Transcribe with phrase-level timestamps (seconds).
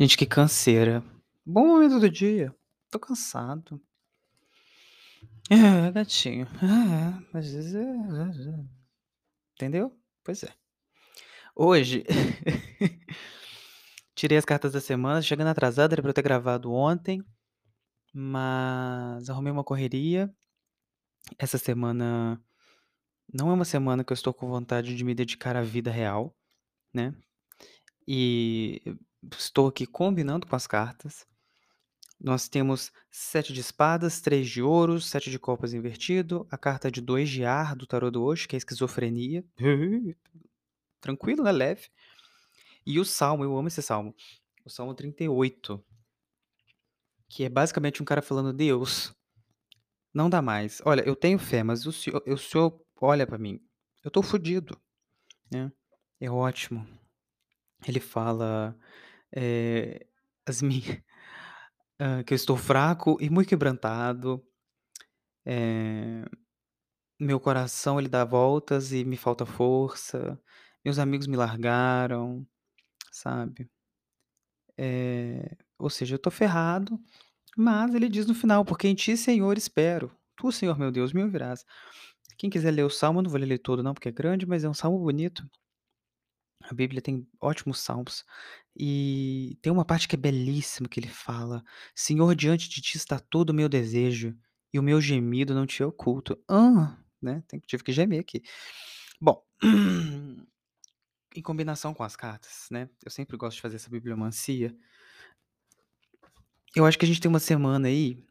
[0.00, 1.04] Gente, que canseira.
[1.44, 2.56] Bom momento do dia.
[2.90, 3.78] Tô cansado.
[5.50, 6.46] É, gatinho.
[6.46, 8.64] É, às vezes é.
[9.52, 9.94] Entendeu?
[10.24, 10.48] Pois é.
[11.54, 12.02] Hoje,
[14.16, 17.22] tirei as cartas da semana, chegando atrasado, era pra eu ter gravado ontem,
[18.10, 20.34] mas arrumei uma correria.
[21.38, 22.42] Essa semana
[23.30, 26.34] não é uma semana que eu estou com vontade de me dedicar à vida real,
[26.90, 27.14] né?
[28.08, 28.80] E
[29.36, 31.26] estou aqui combinando com as cartas.
[32.18, 37.00] Nós temos sete de espadas, três de ouros, sete de copas invertido, a carta de
[37.00, 39.44] dois de ar do tarô do Osho, que é esquizofrenia.
[41.00, 41.50] Tranquilo, né?
[41.50, 41.88] Leve.
[42.86, 44.14] E o salmo, eu amo esse salmo.
[44.64, 45.82] O salmo 38.
[47.28, 49.14] Que é basicamente um cara falando: Deus,
[50.12, 50.82] não dá mais.
[50.84, 53.60] Olha, eu tenho fé, mas o senhor, o senhor olha pra mim.
[54.04, 54.78] Eu tô fudido.
[55.50, 55.72] Né?
[56.20, 56.86] É ótimo.
[57.86, 58.76] Ele fala.
[59.34, 60.06] É,
[60.46, 60.84] as minhas.
[62.02, 64.42] Ah, que eu estou fraco e muito quebrantado.
[65.44, 66.24] É,
[67.20, 70.40] meu coração ele dá voltas e me falta força.
[70.84, 72.46] Meus amigos me largaram,
[73.12, 73.70] sabe?
[74.78, 76.98] É, ou seja, eu tô ferrado,
[77.56, 80.12] mas ele diz no final: Porque em ti, Senhor, espero.
[80.36, 81.64] Tu, Senhor meu Deus, me ouvirás.
[82.38, 84.68] Quem quiser ler o salmo, não vou ler todo, não, porque é grande, mas é
[84.68, 85.44] um salmo bonito.
[86.62, 88.24] A Bíblia tem ótimos salmos.
[88.76, 93.18] E tem uma parte que é belíssima que ele fala: Senhor, diante de ti está
[93.18, 94.36] todo o meu desejo,
[94.72, 96.38] e o meu gemido não te é oculto.
[96.48, 97.42] Ah, né?
[97.66, 98.42] Tive que gemer aqui.
[99.20, 99.44] Bom,
[101.34, 102.88] em combinação com as cartas, né?
[103.04, 104.74] Eu sempre gosto de fazer essa bibliomancia.
[106.74, 108.24] Eu acho que a gente tem uma semana aí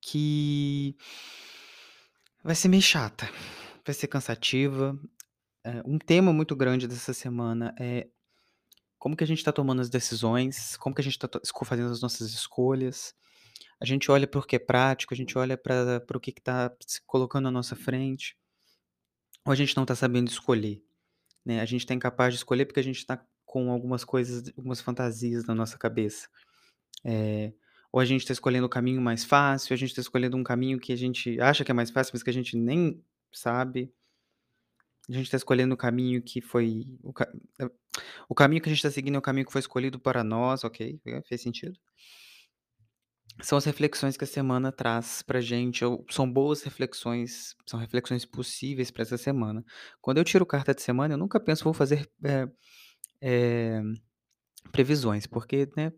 [0.00, 0.96] que
[2.42, 3.28] vai ser meio chata,
[3.84, 4.98] vai ser cansativa.
[5.64, 8.06] É, um tema muito grande dessa semana é
[8.98, 11.28] como que a gente está tomando as decisões, como que a gente está
[11.64, 13.14] fazendo as nossas escolhas.
[13.80, 16.74] A gente olha para o que é prático, a gente olha para o que está
[16.86, 18.36] se colocando à nossa frente,
[19.44, 20.82] ou a gente não está sabendo escolher.
[21.44, 21.60] Né?
[21.60, 25.44] A gente está incapaz de escolher porque a gente está com algumas coisas, algumas fantasias
[25.44, 26.28] na nossa cabeça.
[27.04, 27.52] É,
[27.92, 30.80] ou a gente está escolhendo o caminho mais fácil, a gente está escolhendo um caminho
[30.80, 33.92] que a gente acha que é mais fácil, mas que a gente nem sabe.
[35.08, 36.84] A gente está escolhendo o caminho que foi.
[37.02, 37.30] O, ca...
[38.28, 40.64] o caminho que a gente está seguindo é o caminho que foi escolhido para nós,
[40.64, 41.00] ok?
[41.26, 41.78] Fez sentido?
[43.42, 48.90] São as reflexões que a semana traz pra gente, são boas reflexões, são reflexões possíveis
[48.90, 49.64] para essa semana.
[50.00, 52.48] Quando eu tiro carta de semana, eu nunca penso, vou fazer é,
[53.20, 53.82] é,
[54.70, 55.92] previsões, porque, né,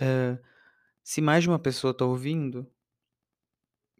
[0.00, 0.36] é,
[1.02, 2.68] se mais de uma pessoa está ouvindo,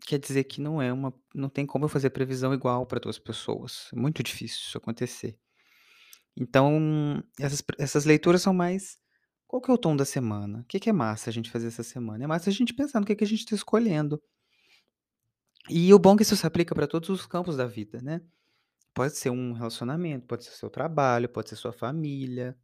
[0.07, 3.19] quer dizer que não é uma, não tem como eu fazer previsão igual para duas
[3.19, 3.89] pessoas.
[3.93, 5.39] É muito difícil isso acontecer.
[6.37, 8.99] Então, essas, essas leituras são mais
[9.51, 10.61] qual que é o tom da semana?
[10.61, 12.23] O que, que é massa a gente fazer essa semana?
[12.23, 14.23] É massa a gente pensar no que, que a gente está escolhendo.
[15.69, 18.23] E o bom é que isso se aplica para todos os campos da vida, né?
[18.95, 22.57] Pode ser um relacionamento, pode ser seu trabalho, pode ser sua família.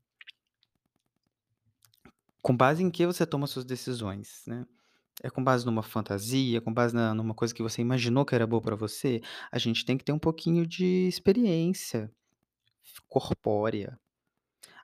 [2.41, 4.65] Com base em que você toma suas decisões, né?
[5.23, 8.47] É com base numa fantasia, com base na, numa coisa que você imaginou que era
[8.47, 9.21] boa para você?
[9.51, 12.11] A gente tem que ter um pouquinho de experiência
[13.09, 13.99] corpórea.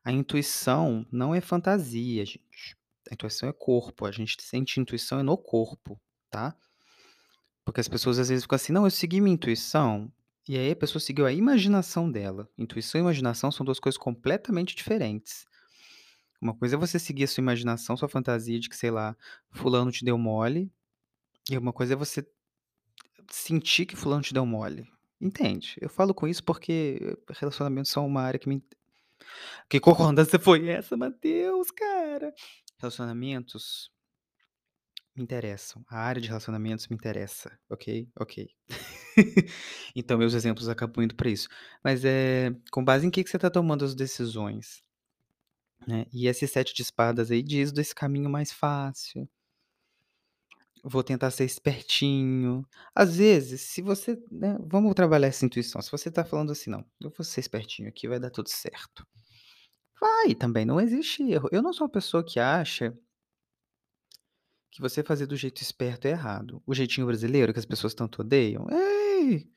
[0.05, 2.77] A intuição não é fantasia, gente.
[3.11, 4.07] A intuição é corpo.
[4.07, 6.01] A gente sente intuição é no corpo,
[6.31, 6.57] tá?
[7.65, 10.13] Porque as pessoas às vezes ficam assim, não, eu segui minha intuição.
[10.49, 12.49] E aí a pessoa seguiu a imaginação dela.
[12.59, 15.47] Intuição e imaginação são duas coisas completamente diferentes.
[16.43, 19.17] Uma coisa é você seguir a sua imaginação, sua fantasia de que, sei lá,
[19.53, 20.73] fulano te deu mole.
[21.49, 22.27] E uma coisa é você
[23.31, 24.91] sentir que fulano te deu mole.
[25.21, 25.77] Entende?
[25.81, 28.61] Eu falo com isso porque relacionamentos são uma área que me
[29.71, 32.35] que corrondância foi essa, Matheus, cara?
[32.77, 33.93] Relacionamentos
[35.15, 35.85] me interessam.
[35.89, 38.09] A área de relacionamentos me interessa, ok?
[38.19, 38.49] Ok.
[39.95, 41.49] então, meus exemplos acabam indo para isso.
[41.85, 44.83] Mas é com base em que, que você está tomando as decisões?
[45.87, 46.07] Né?
[46.13, 49.29] E esse sete de espadas aí diz desse caminho mais fácil.
[50.85, 52.67] Vou tentar ser espertinho.
[52.95, 54.21] Às vezes, se você.
[54.31, 55.81] Né, vamos trabalhar essa intuição.
[55.81, 59.07] Se você está falando assim, não, eu vou ser espertinho aqui, vai dar tudo certo.
[60.01, 61.49] Vai, também não existe erro.
[61.53, 62.97] Eu não sou uma pessoa que acha
[64.73, 66.61] que você fazer do jeito esperto é errado.
[66.67, 68.67] O jeitinho brasileiro que as pessoas tanto odeiam.
[68.71, 69.49] Ei!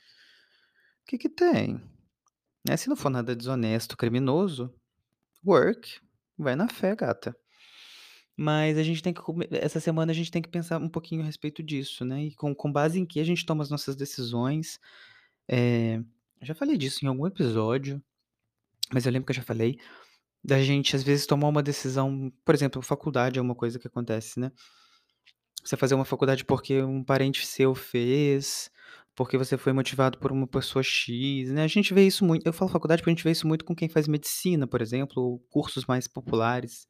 [1.01, 1.81] O que que tem?
[2.67, 2.77] Né?
[2.77, 4.73] Se não for nada desonesto, criminoso,
[5.43, 5.99] work,
[6.37, 7.35] vai na fé, gata.
[8.37, 9.21] Mas a gente tem que.
[9.51, 12.25] Essa semana a gente tem que pensar um pouquinho a respeito disso, né?
[12.25, 14.79] E com, com base em que a gente toma as nossas decisões.
[15.47, 16.01] É,
[16.41, 18.01] já falei disso em algum episódio,
[18.93, 19.79] mas eu lembro que eu já falei.
[20.43, 24.39] Da gente às vezes tomar uma decisão por exemplo, faculdade é uma coisa que acontece,
[24.39, 24.51] né.
[25.63, 28.69] Você fazer uma faculdade porque um parente seu fez,
[29.15, 32.53] porque você foi motivado por uma pessoa "x", né, a gente vê isso muito eu
[32.53, 35.39] falo faculdade, porque a gente vê isso muito com quem faz medicina, por exemplo, ou
[35.49, 36.87] cursos mais populares,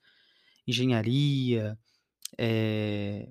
[0.68, 1.77] engenharia,
[2.39, 3.30] eh,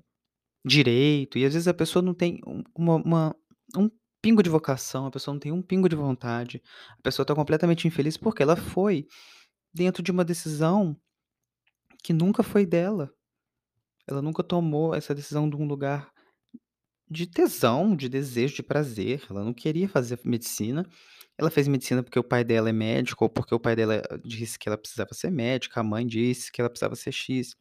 [0.65, 3.35] direito, e às vezes a pessoa não tem um uma uma
[3.77, 3.89] um
[4.21, 6.61] pingo de vocação, a pessoa não tem um pingo de vontade,
[6.99, 9.07] a pessoa tá completamente infeliz, porque ela foi
[9.73, 10.97] dentro de uma decisão
[12.03, 13.11] que nunca foi dela.
[14.07, 16.11] Ela nunca tomou essa decisão de um lugar
[17.09, 20.85] de tesão, de desejo, de prazer, ela não queria fazer medicina,
[21.37, 24.57] ela fez medicina porque o pai dela é médico ou porque o pai dela disse
[24.57, 27.55] que ela precisava ser médica, a mãe disse que ela precisava ser "x",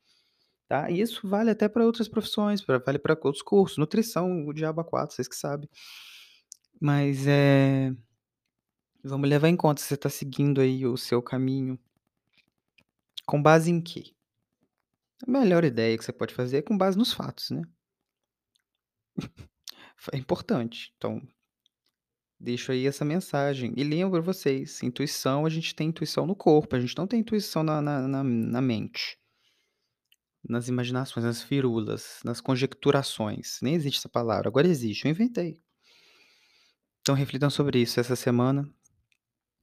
[0.69, 0.91] tá.
[0.91, 4.81] E isso vale até pra outras profissões, pra vale pra outros cursos, nutrição, o diabo
[4.82, 5.69] a quatro, vocês que sabem.
[6.81, 7.93] Mas, eh
[9.02, 11.79] vamos levar em conta, você tá seguindo aí o seu caminho
[13.26, 14.14] com base em quê?
[15.26, 17.62] A melhor ideia que você pode fazer é com base nos fatos, né.
[20.12, 21.20] É importante, então
[22.38, 23.72] deixo aí essa mensagem.
[23.76, 27.62] E lembro vocês, intuição, a gente tem intuição no corpo, a gente não tem intuição
[27.62, 29.16] na na na na mente.
[30.46, 35.58] Nas imaginações, nas firulas, nas conjecturações, nem existe essa palavra, agora existe, eu inventei.
[37.00, 38.69] Então reflitam sobre isso essa semana,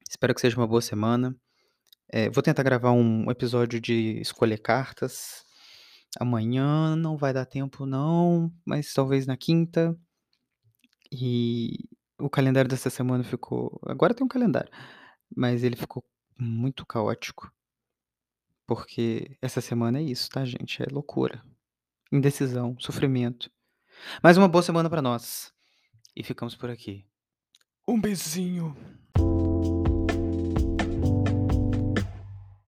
[0.09, 1.35] espero que seja uma boa semana.
[2.11, 5.43] Eh, vou tentar gravar um episódio de escolher cartas,
[6.19, 9.97] amanhã não vai dar tempo não, mas talvez na quinta.
[11.11, 14.71] E o calendário dessa semana ficou agora tem um calendário,
[15.35, 16.03] mas ele ficou
[16.37, 17.51] muito caótico.
[18.67, 21.43] Porque essa semana é isso, tá gente, é loucura,
[22.11, 23.51] indecisão, sofrimento.
[24.23, 25.53] Mas uma boa semana pra nós,
[26.15, 27.05] e ficamos por aqui.
[27.87, 28.75] Um beijinho.